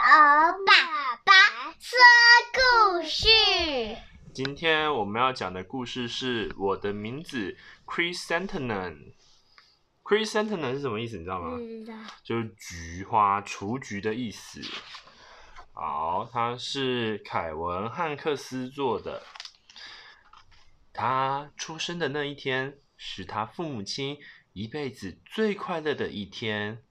[0.00, 1.32] 欧爸爸
[1.78, 1.98] 说
[2.54, 3.28] 故事。
[4.32, 9.12] 今天我们要讲的故事是我的名字 Chrysanthemum。
[10.02, 11.18] Chrysanthemum 是什么意思？
[11.18, 11.58] 你知道吗？
[11.58, 11.94] 知道。
[12.24, 14.62] 就是菊花、雏菊的意思。
[15.74, 19.22] 好，它是凯文·汉克斯做的。
[20.94, 24.16] 他出生的那一天，是他父母亲
[24.54, 26.82] 一辈子最快乐的一天。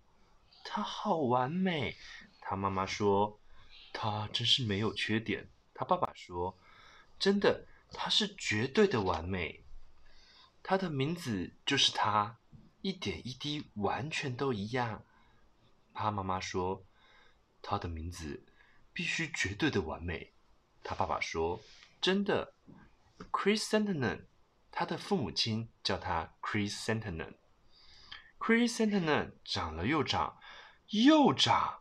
[0.64, 1.96] 他好完美，
[2.50, 3.40] 他妈妈说，
[3.94, 5.52] 他真是没有缺点。
[5.72, 6.58] 他爸爸说，
[7.20, 9.64] 真的，他是绝对的完美。
[10.64, 12.40] 他的名字就是他，
[12.82, 15.06] 一点一滴完全都一样。
[15.94, 16.84] 他妈妈说，
[17.62, 18.44] 他的名字
[18.94, 20.34] 必须绝对的完美。
[20.84, 21.62] 他爸爸说，
[22.02, 22.56] 真的
[23.32, 24.24] ，Chrysanthemum，
[24.72, 27.36] 他的父母亲叫他 Chrysanthemum。
[28.40, 30.40] Chrysanthemum 长了又长。
[30.88, 31.79] 又长，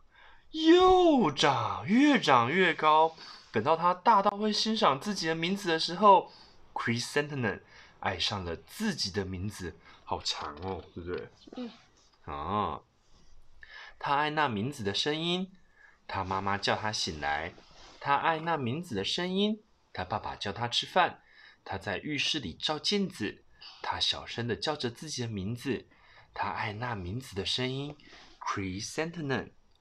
[0.51, 3.15] 又长，越长越高。
[3.51, 6.31] 等到他大到会欣赏自己的名字的时候
[6.73, 7.61] ，Chrysanthemum
[7.99, 11.29] 爱上了自己的名字，好长哦，对不对？
[11.55, 11.71] 嗯。
[12.25, 12.81] 啊，
[13.97, 15.51] 他爱那名字的声音，
[16.07, 17.53] 他妈妈叫他醒来；
[17.99, 21.21] 他爱那名字的声音，他爸爸叫他吃饭。
[21.65, 23.43] 他在浴室里照镜子，
[23.81, 25.87] 他小声的叫着自己的名字。
[26.33, 27.95] 他爱那名字的声音。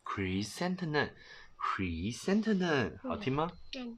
[0.08, 3.46] Chrysanthemum，Chrysanthemum，Chrysanthemum，好听吗？
[3.46, 3.92] 好听。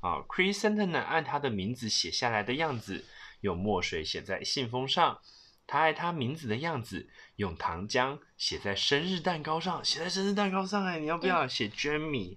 [0.00, 3.06] 啊，Chrysanthemum 按他的名字写下来的样子，
[3.40, 5.18] 用墨水写在信封上。
[5.66, 10.84] 他爱他名字的样子，用糖浆写在生日蛋糕上，写在生日蛋糕上。
[10.84, 12.36] 哎，你要不要写 Jamie？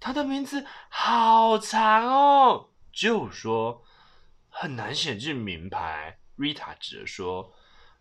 [0.00, 3.84] 他的名字好长哦，就说
[4.48, 6.18] 很难写进名牌。
[6.38, 7.54] Rita 指着说：“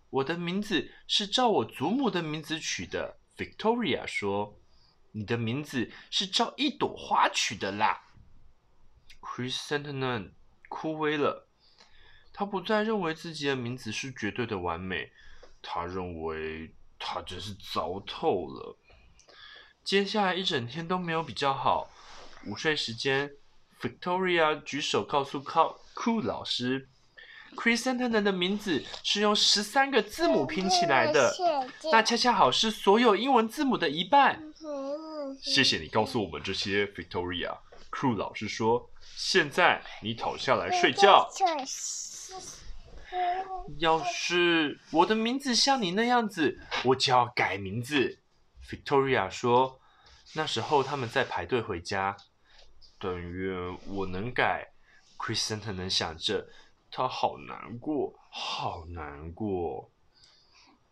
[0.09, 3.19] 我的名字是照我祖母的名字取的。
[3.35, 4.57] ”Victoria 说
[5.11, 8.01] ：“你的名字是照一朵花取的啦。
[9.19, 10.31] ”Chrysanthemum
[10.69, 11.49] 枯萎了，
[12.31, 15.11] 他不再认为自己的名字是绝对的完美，
[15.61, 18.77] 他认为他真是糟透了。
[19.89, 21.89] 接下来一整天都没有比较好。
[22.45, 23.31] 午睡时间
[23.81, 26.87] ，Victoria 举手告诉靠酷老师
[27.55, 31.35] ，Chrysanthemum 的名字是用十三个字母拼起来的，
[31.91, 34.53] 那恰恰好是所有英文字母的一半。
[35.41, 37.57] 谢谢你告诉我们这些，Victoria。
[37.89, 41.27] 酷老师说：“现在你躺下来睡觉。
[43.79, 48.19] 要是我的名字像你那样子，我就要改名字。”
[48.69, 49.78] Victoria 说
[50.35, 52.15] ：“那时候他们在排队回家。
[52.99, 53.51] 等于
[53.87, 54.73] 我能改。”
[55.17, 56.47] Chrysanthemum 想着，
[56.89, 59.91] 他好难过，好难过。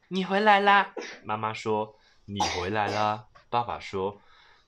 [0.09, 0.93] 你回来啦，
[1.23, 1.95] 妈妈说
[2.27, 4.21] ：“你回来啦。”爸爸说：“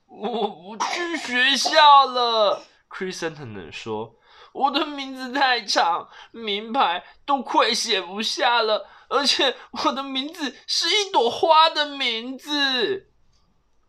[0.08, 2.64] 我不去学校了。
[2.90, 4.16] ”，Chris t e n 说
[4.54, 13.09] ：“我的名字太长，名牌都快写不下了。”而且我的名字是一朵花的名字。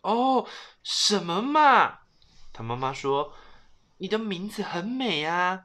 [0.02, 0.48] 哦，
[0.82, 2.00] 什么嘛？
[2.52, 3.34] 他妈妈说
[3.98, 5.64] ：“你的名字很美啊，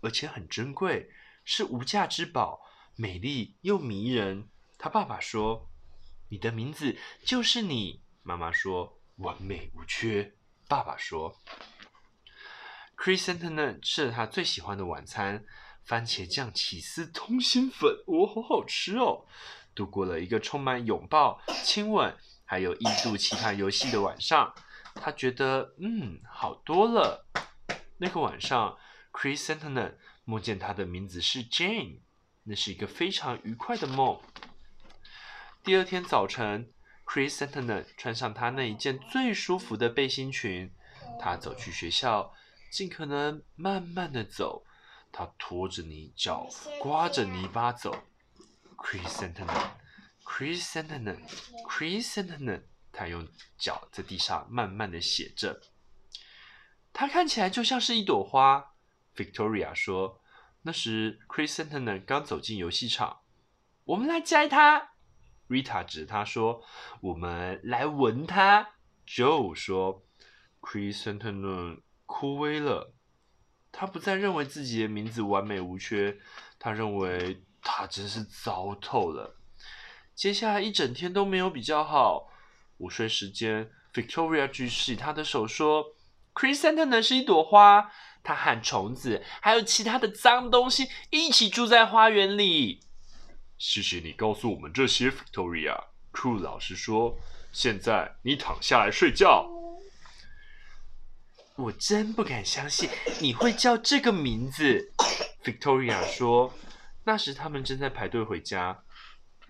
[0.00, 1.10] 而且很珍贵，
[1.44, 2.60] 是无价之宝，
[2.96, 4.48] 美丽又迷人。”
[4.78, 5.68] 他爸爸说
[6.30, 10.34] ：“你的名字就是你。”妈妈说：“完美无缺。”
[10.68, 11.36] 爸爸说
[12.96, 15.44] ：“Chrysanthemum 吃了他最喜欢的晚餐。”
[15.86, 19.24] 番茄酱起司通心粉，哦，好好吃哦！
[19.72, 24.54] 度过了一个充满拥抱、亲吻，还有印度棋盘游戏的晚上。
[24.94, 27.26] 他觉得，嗯，好多了。
[27.98, 28.78] 那个晚上
[29.12, 32.00] ，Chrysanthemum 梦见他的名字是 Jane，
[32.44, 34.18] 那是一个非常愉快的梦。
[35.62, 36.72] 第二天早晨
[37.04, 40.72] ，Chrysanthemum 穿上他那一件最舒服的背心裙，
[41.20, 42.32] 他走去学校，
[42.70, 44.64] 尽可能慢慢的走。
[45.12, 46.46] 他拖着泥脚，
[46.80, 48.04] 刮着泥巴走。
[50.26, 53.26] chrysanthemum，chrysanthemum，他用
[53.56, 55.62] 脚在地上慢慢的写着。
[56.92, 58.74] 它看起来就像是一朵花
[59.14, 60.20] ，Victoria 说。
[60.62, 63.20] 那时 chrysanthemum 刚走进游戏场，
[63.84, 64.94] 我们来摘它。
[65.48, 66.64] Rita 指他说
[67.00, 68.70] ：“我们来闻它。
[69.06, 70.04] ”Joe 说
[70.60, 72.96] ：“Chrysanthemum 枯萎了，
[73.70, 76.18] 他不再认为自己的名字完美无缺，
[76.58, 79.38] 他认为他真是糟透了。”
[80.16, 82.32] 接下来一整天都没有比较好。
[82.78, 85.94] 午睡时间，Victoria 举起她的手说
[86.34, 87.92] ：“Chrysanthemum 是一朵花。”
[88.24, 92.80] 它和虫子还有其他的脏东西一起住在花园里。
[93.56, 95.84] 谢谢你告诉我们这些，Victoria。
[96.12, 97.18] True 老师说
[97.52, 99.46] ：“现在你躺下来睡觉。”
[101.56, 102.88] 我真不敢相信
[103.20, 104.92] 你会叫这个名字
[105.44, 106.52] ，Victoria 说。
[107.04, 108.82] 那时他们正在排队回家。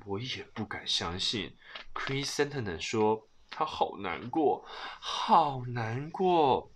[0.06, 1.56] 我也不敢相信
[1.94, 3.28] ，Chrysanthemum 说。
[3.48, 4.66] 他好难过，
[5.00, 6.70] 好难过。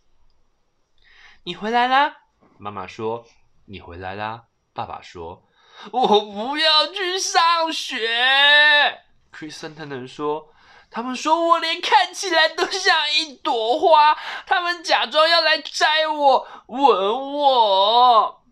[1.43, 2.17] 你回来啦，
[2.59, 3.27] 妈妈说。
[3.67, 5.47] 你回来啦，爸爸说。
[5.93, 10.53] 我不要去上学，Chrysanthemum 说。
[10.91, 14.17] 他们说我连看起来都像一朵花，
[14.47, 18.43] 他们假装要来摘我，吻我。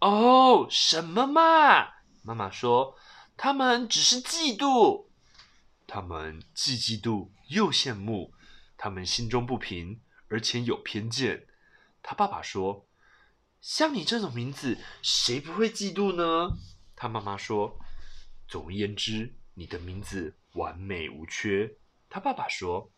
[0.00, 1.88] 哦，什么嘛？
[2.22, 2.96] 妈妈说。
[3.40, 5.06] 他们只是嫉妒，
[5.86, 8.34] 他们既嫉妒又羡慕，
[8.76, 11.46] 他们心中不平，而且有偏见。
[12.02, 12.88] 他爸爸说
[13.62, 16.56] ：“像你这种名字，谁不会嫉妒呢？”
[16.96, 17.78] 他妈妈说
[18.48, 21.76] ：“总而言之，你的名字完美无缺。”
[22.10, 22.90] 他爸爸说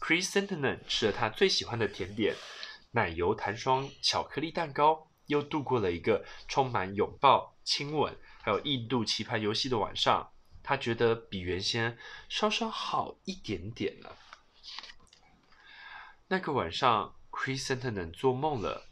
[0.00, 2.34] ：“Chrysanthemum 吃了他最喜欢的甜点——
[2.92, 8.16] 奶油弹霜巧克力蛋糕，又度过了一个充满拥抱、亲吻，
[8.48, 10.30] 还有印度棋牌游戏的晚上。
[10.62, 11.98] 他觉得比原先
[12.28, 14.16] 稍稍好一点点了。”
[16.28, 17.14] 那个晚上。
[17.30, 18.88] ，Chrisantemen 做梦了，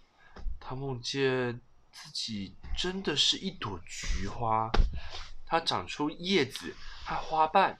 [0.61, 1.61] 他梦见
[1.91, 4.71] 自己真的是一朵菊花，
[5.45, 7.77] 它长出叶子和花瓣。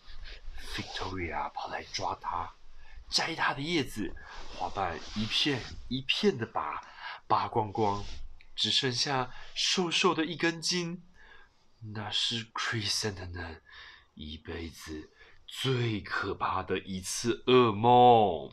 [0.75, 2.53] Victoria 跑来抓它，
[3.09, 4.13] 摘它的叶子，
[4.57, 6.83] 花瓣一片一片的拔，
[7.29, 8.03] 拔光光，
[8.57, 11.01] 只剩下瘦瘦的一根筋。
[11.81, 13.61] 那是 Christen
[14.15, 15.11] 一辈子
[15.47, 18.51] 最可怕的一次噩梦。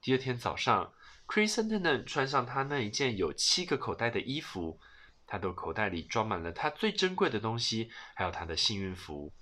[0.00, 0.94] 第二天早上
[1.26, 4.80] ，Christen 穿上他那一件有七个口袋的衣服，
[5.26, 9.32] 他的口袋里装满了他最珍贵的东西，还有他的幸运符。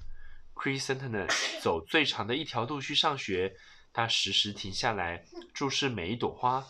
[0.55, 1.29] Christen
[1.63, 3.55] 走最长的一条路去上学，
[3.93, 5.25] 他时时停下来
[5.55, 6.67] 注视每一朵花。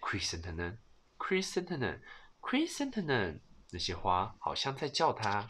[0.00, 0.78] Christen 人
[1.18, 2.02] ，Christen 人
[2.40, 3.40] ，Christen。
[3.72, 5.48] 那些花好像在叫他。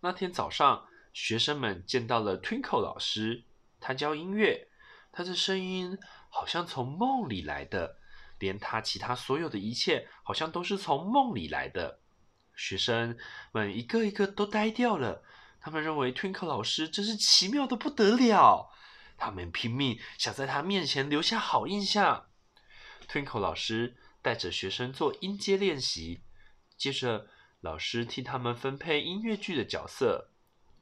[0.00, 3.44] 那天早上，学生们见到了 Twinkle 老师，
[3.80, 4.68] 他教音乐。
[5.10, 5.98] 他的声音
[6.28, 7.98] 好像从梦里来的，
[8.38, 11.98] 连他其他所有的一切好像都是从梦里来的。
[12.54, 13.16] 学生
[13.50, 15.24] 们一个一个都呆掉了，
[15.60, 18.70] 他们认为 Twinkle 老师真是奇妙的不得了，
[19.16, 22.26] 他们拼命想在他面前留下好印象。
[23.08, 23.96] Twinkle 老师
[24.28, 26.20] 带着学生做音阶练习，
[26.76, 27.30] 接着
[27.62, 30.30] 老师替他们分配音乐剧的角色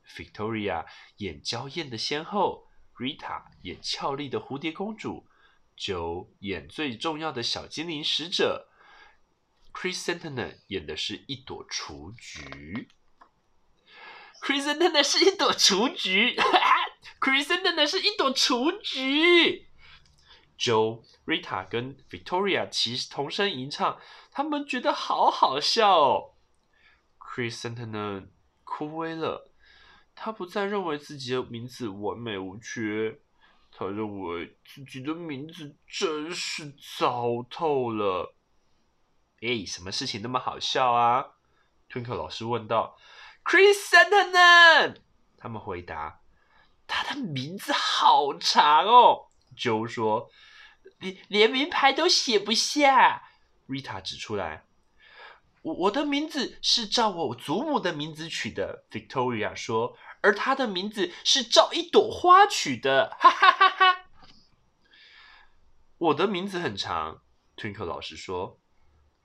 [0.04, 0.84] ，Victoria
[1.19, 2.66] 演娇艳的仙后。
[2.96, 5.28] Rita 演俏丽的蝴蝶公主
[5.78, 8.69] ，Joe 演最重要的小精灵使者
[9.72, 12.88] ，Chrysanthemum 演的是一朵雏菊。
[14.43, 16.36] Chrysanthemum 是一朵雏菊，
[17.20, 19.69] Chrysanthemum 是一朵雏菊。
[20.58, 23.98] Joe、Rita 跟 Victoria 齐同声吟唱，
[24.31, 26.34] 他们觉得好好笑哦。
[27.19, 28.29] Chrysanthemum
[28.65, 29.53] 枯萎了。
[30.15, 33.20] 他不再认为自己的名字完美无缺，
[33.70, 38.34] 他认为自己的名字真是糟透了。
[39.43, 41.32] 哎，什么事情那么好笑啊
[41.91, 42.96] ？Twinkle 老师问道。
[43.44, 44.96] Chrysanthemum，
[45.36, 46.20] 他们回答。
[46.86, 50.31] 他的名字好长哦，Joe 说，
[50.98, 53.22] 连连名牌都写不下。
[53.69, 54.65] Rita 指出来。
[55.62, 59.96] 我我的名字是照我祖母的名字取的，Victoria 说。
[60.22, 64.06] 而她的名字是照一朵花取的，哈哈哈哈！
[65.98, 67.22] 我的名字很长
[67.56, 68.60] ，Twinkle 老师说。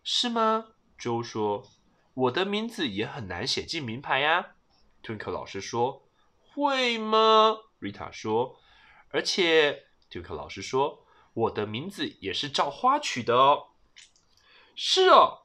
[0.03, 1.67] 是吗？Joe 说。
[2.13, 4.55] 我的名字也很难写进名牌呀
[5.03, 6.07] ，Twinkle 老师说。
[6.53, 8.59] 会吗？Rita 说。
[9.09, 13.69] 而且，Twinkle 老师说，我的名字也是照花取的哦。
[14.75, 15.43] 是哦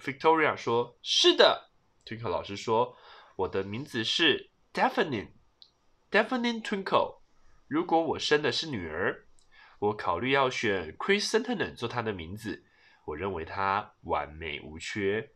[0.00, 0.96] ，Victoria 说。
[1.02, 1.70] 是的
[2.04, 2.96] ，Twinkle 老师说。
[3.36, 4.50] 我的名字是。
[4.72, 7.18] Daphne，Daphne Twinkle。
[7.66, 9.26] 如果我生的是女儿，
[9.78, 12.64] 我考虑要选 Chrysanthemum 做她的名字。
[13.04, 15.30] 我认为她完美无缺。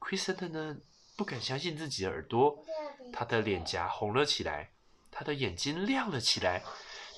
[0.00, 0.80] Chrysanthemum
[1.16, 2.64] 不敢相信自己的耳朵，
[3.12, 4.72] 他的脸颊红了起来，
[5.10, 6.62] 他的眼睛亮了起来，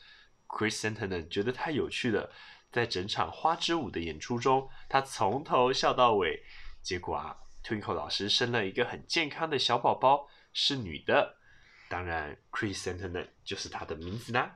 [0.48, 2.32] ，Chrysanthemum 觉得太有趣了，
[2.72, 6.44] 在整场花之舞的演出中，他从头笑到尾。
[6.84, 11.38] 结果啊，Twinkle 老师生了一个很健康的小宝宝，是女的。
[11.90, 14.52] 当然，Chrysanthemum 就是她的名字呢。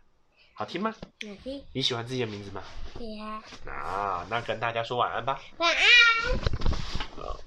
[0.53, 0.93] 好听吗？
[1.01, 1.07] 好
[1.43, 1.63] 听。
[1.73, 2.61] 你喜欢自己的名字吗？
[2.97, 3.73] 喜欢。
[3.73, 5.41] 啊，那跟大家说晚安吧。
[5.57, 5.83] 晚安。
[7.17, 7.39] 好。